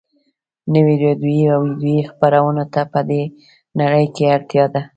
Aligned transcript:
نویو 0.73 0.99
راډیویي 1.03 1.45
او 1.55 1.61
ويډیویي 1.67 2.07
خپرونو 2.09 2.63
ته 2.73 2.81
په 2.93 2.99
دې 3.09 3.23
نړۍ 3.79 4.05
کې 4.15 4.23
اړتیا 4.35 4.65
ده 4.73 4.81